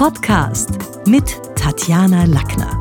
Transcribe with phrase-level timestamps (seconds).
[0.00, 0.70] Podcast
[1.06, 2.80] mit Tatjana Lackner.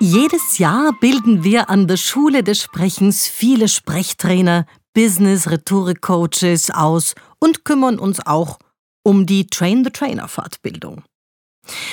[0.00, 7.98] Jedes Jahr bilden wir an der Schule des Sprechens viele Sprechtrainer, Business-Rhetorik-Coaches aus und kümmern
[7.98, 8.58] uns auch
[9.02, 11.02] um die Train-the-Trainer-Fortbildung.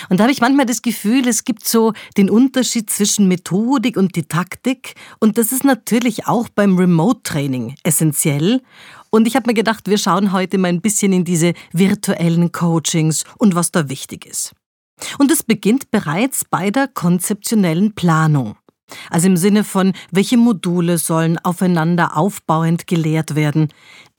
[0.10, 4.16] Und da habe ich manchmal das Gefühl, es gibt so den Unterschied zwischen Methodik und
[4.16, 4.96] Didaktik.
[5.20, 8.62] Und das ist natürlich auch beim Remote-Training essentiell.
[9.18, 13.24] Und ich habe mir gedacht, wir schauen heute mal ein bisschen in diese virtuellen Coachings
[13.40, 14.54] und was da wichtig ist.
[15.18, 18.58] Und es beginnt bereits bei der konzeptionellen Planung.
[19.10, 23.70] Also im Sinne von, welche Module sollen aufeinander aufbauend gelehrt werden.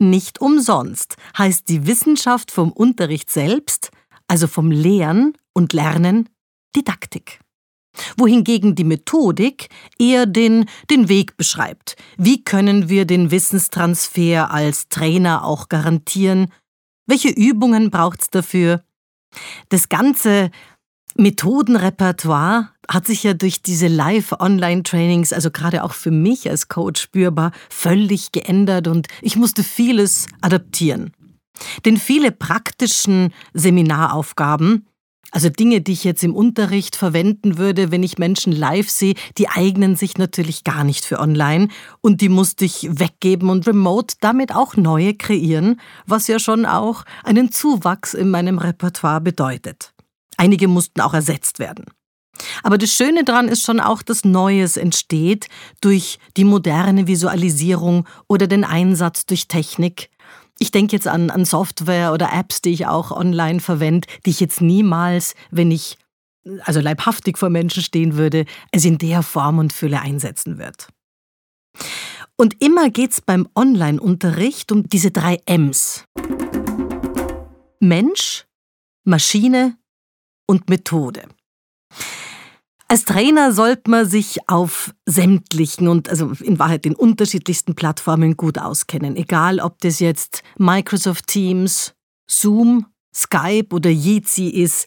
[0.00, 3.90] Nicht umsonst heißt die Wissenschaft vom Unterricht selbst,
[4.26, 6.28] also vom Lehren und Lernen,
[6.74, 7.38] Didaktik.
[8.16, 11.96] Wohingegen die Methodik eher den, den Weg beschreibt.
[12.16, 16.52] Wie können wir den Wissenstransfer als Trainer auch garantieren?
[17.06, 18.84] Welche Übungen braucht es dafür?
[19.68, 20.50] Das ganze
[21.16, 27.52] Methodenrepertoire hat sich ja durch diese Live-Online-Trainings, also gerade auch für mich als Coach spürbar,
[27.68, 31.12] völlig geändert und ich musste vieles adaptieren.
[31.84, 34.86] Denn viele praktischen Seminaraufgaben,
[35.30, 39.48] also Dinge, die ich jetzt im Unterricht verwenden würde, wenn ich Menschen live sehe, die
[39.48, 41.68] eignen sich natürlich gar nicht für online
[42.00, 47.04] und die musste ich weggeben und remote damit auch neue kreieren, was ja schon auch
[47.24, 49.92] einen Zuwachs in meinem Repertoire bedeutet.
[50.36, 51.84] Einige mussten auch ersetzt werden.
[52.62, 55.48] Aber das Schöne daran ist schon auch, dass Neues entsteht
[55.80, 60.10] durch die moderne Visualisierung oder den Einsatz durch Technik,
[60.58, 64.40] ich denke jetzt an, an Software oder Apps, die ich auch online verwende, die ich
[64.40, 65.96] jetzt niemals, wenn ich
[66.62, 70.88] also leibhaftig vor Menschen stehen würde, es in der Form und Fülle einsetzen wird.
[72.36, 76.04] Und immer geht es beim Online-Unterricht um diese drei M's.
[77.80, 78.46] Mensch,
[79.04, 79.76] Maschine
[80.46, 81.28] und Methode.
[82.90, 88.58] Als Trainer sollte man sich auf sämtlichen und also in Wahrheit den unterschiedlichsten Plattformen gut
[88.58, 89.14] auskennen.
[89.14, 91.94] Egal, ob das jetzt Microsoft Teams,
[92.26, 94.86] Zoom, Skype oder Jitsi ist.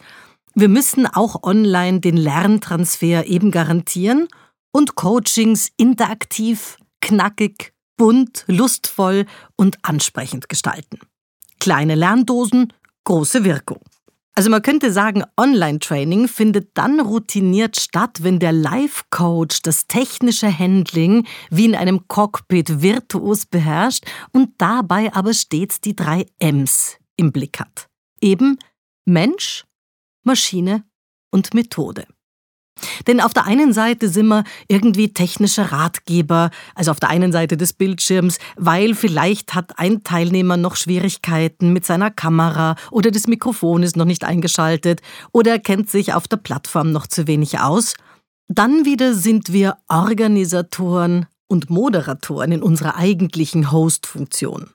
[0.56, 4.28] Wir müssen auch online den Lerntransfer eben garantieren
[4.72, 9.26] und Coachings interaktiv, knackig, bunt, lustvoll
[9.56, 11.00] und ansprechend gestalten.
[11.60, 12.74] Kleine Lerndosen,
[13.04, 13.82] große Wirkung.
[14.34, 21.28] Also man könnte sagen, Online-Training findet dann routiniert statt, wenn der Live-Coach das technische Handling
[21.50, 27.60] wie in einem Cockpit virtuos beherrscht und dabei aber stets die drei M's im Blick
[27.60, 27.90] hat.
[28.22, 28.58] Eben
[29.06, 29.66] Mensch,
[30.24, 30.86] Maschine
[31.32, 32.08] und Methode.
[33.08, 37.58] Denn auf der einen Seite sind wir irgendwie technische Ratgeber, also auf der einen Seite
[37.58, 43.84] des Bildschirms, weil vielleicht hat ein Teilnehmer noch Schwierigkeiten mit seiner Kamera oder das Mikrofon
[43.84, 47.96] ist noch nicht eingeschaltet oder er kennt sich auf der Plattform noch zu wenig aus.
[48.48, 54.72] Dann wieder sind wir Organisatoren und Moderatoren in unserer eigentlichen Host-Funktion.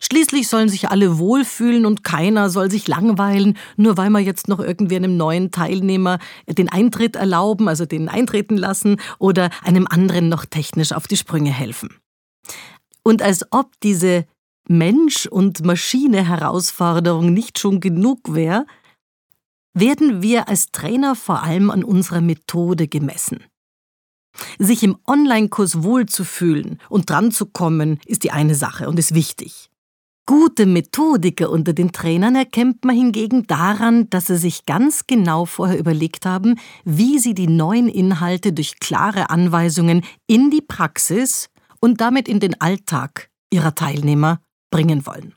[0.00, 4.60] Schließlich sollen sich alle wohlfühlen und keiner soll sich langweilen, nur weil wir jetzt noch
[4.60, 10.44] irgendwie einem neuen Teilnehmer den Eintritt erlauben, also den eintreten lassen oder einem anderen noch
[10.44, 11.88] technisch auf die Sprünge helfen.
[13.02, 14.26] Und als ob diese
[14.68, 18.66] Mensch- und Maschine-Herausforderung nicht schon genug wäre,
[19.74, 23.44] werden wir als Trainer vor allem an unserer Methode gemessen.
[24.58, 29.70] Sich im Online-Kurs wohlzufühlen und dran zu kommen, ist die eine Sache und ist wichtig.
[30.24, 35.78] Gute Methodiker unter den Trainern erkennt man hingegen daran, dass sie sich ganz genau vorher
[35.78, 41.50] überlegt haben, wie sie die neuen Inhalte durch klare Anweisungen in die Praxis
[41.80, 44.40] und damit in den Alltag ihrer Teilnehmer
[44.70, 45.34] bringen wollen.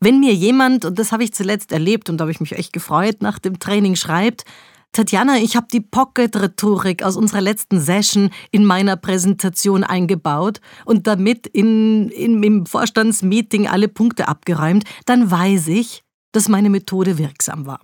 [0.00, 2.72] Wenn mir jemand, und das habe ich zuletzt erlebt und da habe ich mich echt
[2.72, 4.44] gefreut, nach dem Training schreibt,
[4.92, 11.46] Tatjana, ich habe die Pocket-Rhetorik aus unserer letzten Session in meiner Präsentation eingebaut und damit
[11.46, 16.02] in, in, im Vorstandsmeeting alle Punkte abgeräumt, dann weiß ich,
[16.32, 17.80] dass meine Methode wirksam war.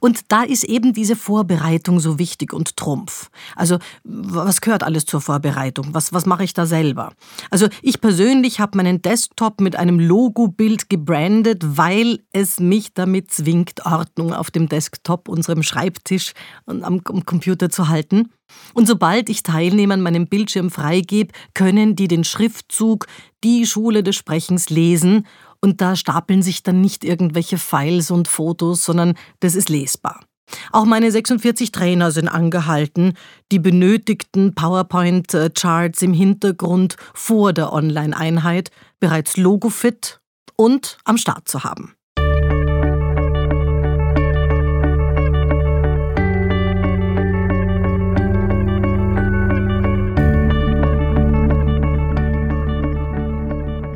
[0.00, 3.30] Und da ist eben diese Vorbereitung so wichtig und Trumpf.
[3.56, 5.88] Also was gehört alles zur Vorbereitung?
[5.92, 7.12] Was, was mache ich da selber?
[7.50, 13.84] Also ich persönlich habe meinen Desktop mit einem Logo-Bild gebrandet, weil es mich damit zwingt,
[13.86, 16.32] Ordnung auf dem Desktop, unserem Schreibtisch
[16.66, 18.30] und am, Computer zu halten.
[18.74, 23.06] Und sobald ich Teilnehmern meinen Bildschirm freigebe, können die den Schriftzug
[23.42, 25.26] Die Schule des Sprechens lesen
[25.64, 30.20] und da stapeln sich dann nicht irgendwelche Files und Fotos, sondern das ist lesbar.
[30.72, 33.14] Auch meine 46 Trainer sind angehalten,
[33.50, 40.20] die benötigten PowerPoint-Charts im Hintergrund vor der Online-Einheit bereits logofit
[40.54, 41.94] und am Start zu haben.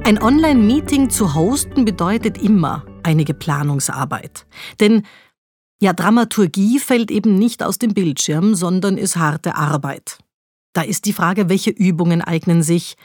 [0.09, 4.47] Ein Online-Meeting zu hosten bedeutet immer einige Planungsarbeit.
[4.81, 5.03] Denn
[5.83, 10.17] ja, Dramaturgie fällt eben nicht aus dem Bildschirm, sondern ist harte Arbeit.
[10.73, 12.97] Da ist die Frage, welche Übungen eignen sich,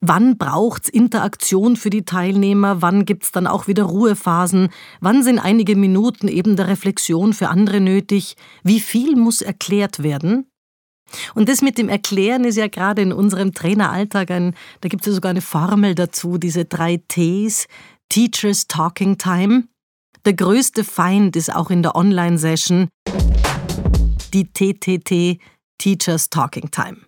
[0.00, 4.70] wann braucht's Interaktion für die Teilnehmer, wann gibt's dann auch wieder Ruhephasen,
[5.00, 8.34] wann sind einige Minuten eben der Reflexion für andere nötig,
[8.64, 10.47] wie viel muss erklärt werden
[11.34, 15.06] und das mit dem Erklären ist ja gerade in unserem Traineralltag ein, da gibt es
[15.08, 17.66] ja sogar eine Formel dazu, diese drei Ts,
[18.08, 19.64] Teachers Talking Time.
[20.24, 22.88] Der größte Feind ist auch in der Online-Session
[24.32, 25.40] die TTT,
[25.78, 26.98] Teachers Talking Time.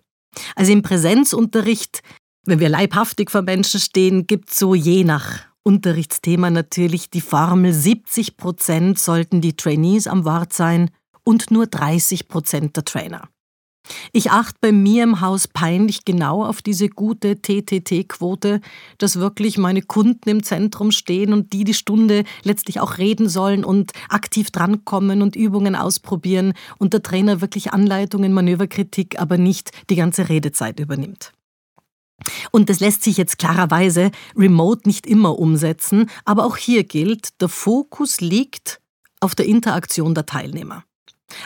[0.55, 2.01] Also im Präsenzunterricht,
[2.45, 7.73] wenn wir leibhaftig vor Menschen stehen, gibt es so je nach Unterrichtsthema natürlich die Formel
[7.73, 10.89] 70 Prozent sollten die Trainees am Wort sein
[11.23, 13.29] und nur 30 Prozent der Trainer.
[14.13, 18.59] Ich achte bei mir im Haus peinlich genau auf diese gute TTT-Quote,
[18.97, 23.63] dass wirklich meine Kunden im Zentrum stehen und die die Stunde letztlich auch reden sollen
[23.63, 29.95] und aktiv drankommen und Übungen ausprobieren und der Trainer wirklich Anleitungen, Manöverkritik, aber nicht die
[29.95, 31.31] ganze Redezeit übernimmt.
[32.51, 37.47] Und das lässt sich jetzt klarerweise remote nicht immer umsetzen, aber auch hier gilt, der
[37.49, 38.81] Fokus liegt
[39.21, 40.83] auf der Interaktion der Teilnehmer.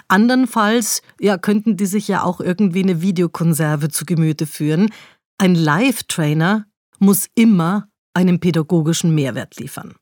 [0.07, 4.89] Andernfalls ja, könnten die sich ja auch irgendwie eine Videokonserve zu Gemüte führen.
[5.37, 6.65] Ein Live-Trainer
[6.99, 9.95] muss immer einen pädagogischen Mehrwert liefern.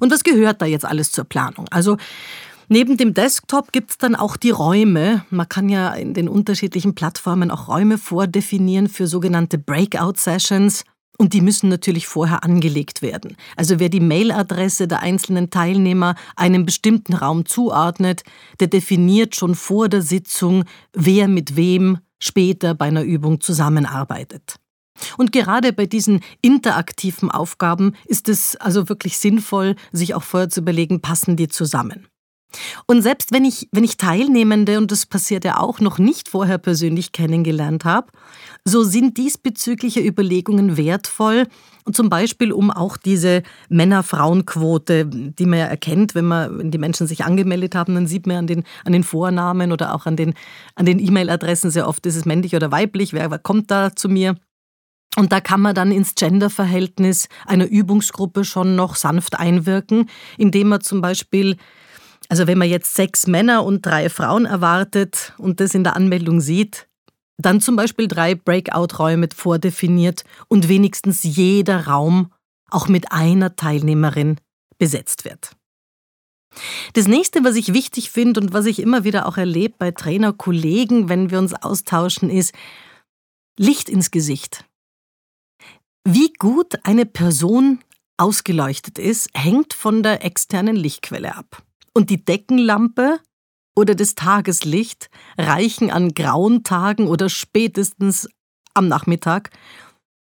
[0.00, 1.66] Und was gehört da jetzt alles zur Planung?
[1.70, 1.96] Also
[2.72, 5.24] Neben dem Desktop gibt es dann auch die Räume.
[5.30, 10.84] Man kann ja in den unterschiedlichen Plattformen auch Räume vordefinieren für sogenannte Breakout-Sessions.
[11.20, 13.36] Und die müssen natürlich vorher angelegt werden.
[13.54, 18.22] Also wer die Mailadresse der einzelnen Teilnehmer einem bestimmten Raum zuordnet,
[18.58, 20.64] der definiert schon vor der Sitzung,
[20.94, 24.56] wer mit wem später bei einer Übung zusammenarbeitet.
[25.18, 30.60] Und gerade bei diesen interaktiven Aufgaben ist es also wirklich sinnvoll, sich auch vorher zu
[30.60, 32.06] überlegen, passen die zusammen.
[32.86, 36.58] Und selbst wenn ich, wenn ich Teilnehmende, und das passiert ja auch, noch nicht vorher
[36.58, 38.08] persönlich kennengelernt habe,
[38.64, 41.46] so sind diesbezügliche Überlegungen wertvoll,
[41.92, 47.06] zum Beispiel um auch diese Männer-Frauen-Quote, die man ja erkennt, wenn, man, wenn die Menschen
[47.06, 50.34] sich angemeldet haben, dann sieht man an den, an den Vornamen oder auch an den
[50.74, 54.36] an den E-Mail-Adressen sehr oft, ist es männlich oder weiblich, wer kommt da zu mir.
[55.16, 60.08] Und da kann man dann ins Gender-Verhältnis einer Übungsgruppe schon noch sanft einwirken,
[60.38, 61.56] indem man zum Beispiel
[62.30, 66.40] also wenn man jetzt sechs Männer und drei Frauen erwartet und das in der Anmeldung
[66.40, 66.88] sieht,
[67.38, 72.32] dann zum Beispiel drei Breakout-Räume vordefiniert und wenigstens jeder Raum
[72.70, 74.36] auch mit einer Teilnehmerin
[74.78, 75.56] besetzt wird.
[76.92, 81.08] Das nächste, was ich wichtig finde und was ich immer wieder auch erlebe bei Trainerkollegen,
[81.08, 82.54] wenn wir uns austauschen, ist
[83.58, 84.64] Licht ins Gesicht.
[86.04, 87.80] Wie gut eine Person
[88.18, 91.64] ausgeleuchtet ist, hängt von der externen Lichtquelle ab.
[91.94, 93.20] Und die Deckenlampe
[93.76, 95.08] oder das Tageslicht
[95.38, 98.28] reichen an grauen Tagen oder spätestens
[98.74, 99.50] am Nachmittag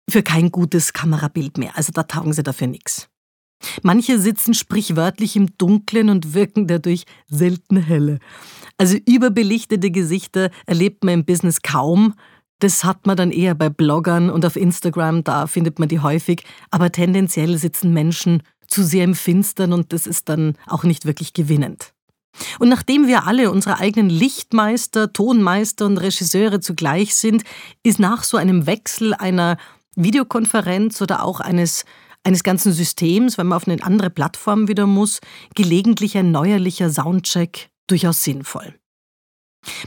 [0.10, 1.76] für kein gutes Kamerabild mehr.
[1.76, 3.10] Also da taugen sie dafür nichts.
[3.84, 8.20] Manche sitzen sprichwörtlich im Dunklen und wirken dadurch selten helle.
[8.78, 12.14] Also überbelichtete Gesichter erlebt man im Business kaum.
[12.60, 16.44] Das hat man dann eher bei Bloggern und auf Instagram, da findet man die häufig.
[16.72, 21.34] Aber tendenziell sitzen Menschen zu sehr im Finstern und das ist dann auch nicht wirklich
[21.34, 21.94] gewinnend.
[22.60, 27.44] Und nachdem wir alle unsere eigenen Lichtmeister, Tonmeister und Regisseure zugleich sind,
[27.84, 29.58] ist nach so einem Wechsel einer
[29.96, 31.86] Videokonferenz oder auch eines,
[32.24, 35.20] eines ganzen Systems, wenn man auf eine andere Plattform wieder muss,
[35.56, 38.79] gelegentlich ein neuerlicher Soundcheck durchaus sinnvoll.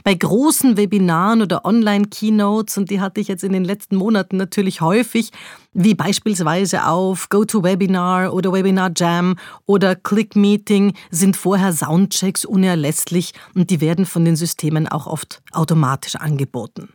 [0.05, 4.81] Bei großen Webinaren oder Online-Keynotes, und die hatte ich jetzt in den letzten Monaten natürlich
[4.81, 5.31] häufig,
[5.73, 9.37] wie beispielsweise auf GoToWebinar oder Webinar Jam
[9.67, 15.43] oder Click Meeting, sind vorher Soundchecks unerlässlich und die werden von den Systemen auch oft
[15.52, 16.91] automatisch angeboten.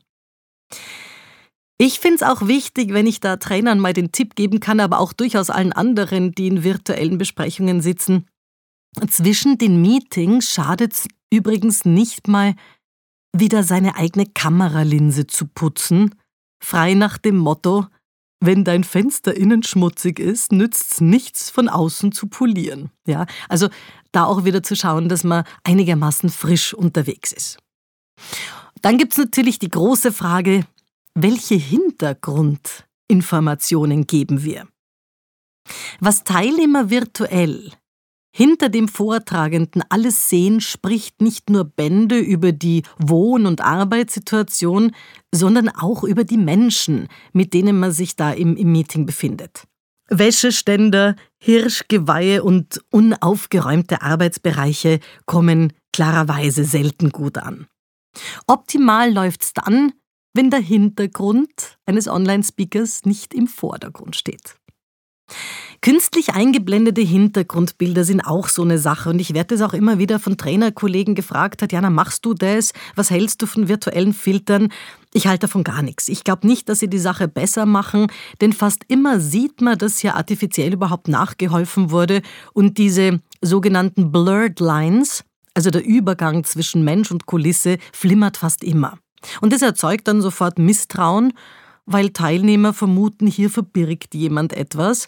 [1.79, 4.99] Ich finde es auch wichtig, wenn ich da Trainern mal den Tipp geben kann, aber
[4.99, 8.27] auch durchaus allen anderen, die in virtuellen Besprechungen sitzen.
[9.09, 12.55] Zwischen den Meetings schadet es übrigens nicht mal,
[13.33, 16.15] wieder seine eigene Kameralinse zu putzen,
[16.59, 17.87] frei nach dem Motto,
[18.39, 22.91] wenn dein Fenster innen schmutzig ist, nützt's nichts von außen zu polieren.
[23.07, 23.69] Ja, also
[24.11, 27.57] da auch wieder zu schauen, dass man einigermaßen frisch unterwegs ist.
[28.81, 30.65] Dann gibt's natürlich die große Frage,
[31.15, 34.67] welche Hintergrundinformationen geben wir?
[35.99, 37.73] Was Teilnehmer virtuell
[38.37, 44.91] hinter dem Vortragenden alles sehen, spricht nicht nur Bände über die Wohn- und Arbeitssituation,
[45.33, 49.63] sondern auch über die Menschen, mit denen man sich da im, im Meeting befindet.
[50.07, 57.65] Wäscheständer, Hirschgeweihe und unaufgeräumte Arbeitsbereiche kommen klarerweise selten gut an.
[58.45, 59.93] Optimal läuft's dann,
[60.35, 64.57] wenn der Hintergrund eines Online-Speakers nicht im Vordergrund steht.
[65.81, 70.19] Künstlich eingeblendete Hintergrundbilder sind auch so eine Sache und ich werde es auch immer wieder
[70.19, 72.73] von Trainerkollegen gefragt, Tatjana, machst du das?
[72.95, 74.69] Was hältst du von virtuellen Filtern?
[75.13, 76.09] Ich halte davon gar nichts.
[76.09, 78.07] Ich glaube nicht, dass sie die Sache besser machen,
[78.41, 82.21] denn fast immer sieht man, dass hier artifiziell überhaupt nachgeholfen wurde
[82.53, 88.97] und diese sogenannten Blurred Lines, also der Übergang zwischen Mensch und Kulisse, flimmert fast immer.
[89.41, 91.33] Und das erzeugt dann sofort Misstrauen,
[91.85, 95.07] weil Teilnehmer vermuten, hier verbirgt jemand etwas,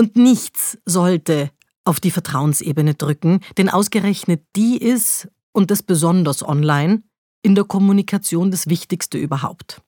[0.00, 1.50] und nichts sollte
[1.84, 7.02] auf die Vertrauensebene drücken, denn ausgerechnet die ist, und das besonders online,
[7.42, 9.82] in der Kommunikation das Wichtigste überhaupt.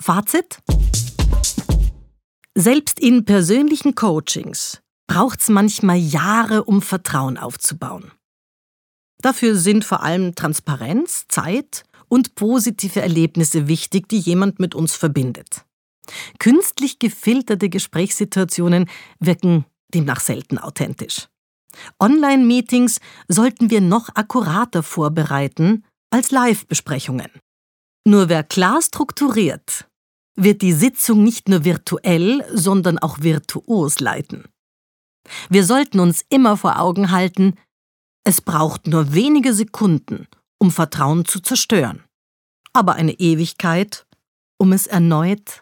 [0.00, 0.58] Fazit?
[2.56, 8.10] Selbst in persönlichen Coachings braucht es manchmal Jahre, um Vertrauen aufzubauen.
[9.20, 15.64] Dafür sind vor allem Transparenz, Zeit und positive Erlebnisse wichtig, die jemand mit uns verbindet.
[16.38, 18.88] Künstlich gefilterte Gesprächssituationen
[19.20, 21.28] wirken demnach selten authentisch.
[21.98, 27.30] Online-Meetings sollten wir noch akkurater vorbereiten als Live-Besprechungen.
[28.06, 29.88] Nur wer klar strukturiert,
[30.34, 34.44] wird die Sitzung nicht nur virtuell, sondern auch virtuos leiten.
[35.48, 37.54] Wir sollten uns immer vor Augen halten,
[38.24, 40.26] es braucht nur wenige Sekunden,
[40.58, 42.02] um Vertrauen zu zerstören,
[42.72, 44.06] aber eine Ewigkeit,
[44.58, 45.61] um es erneut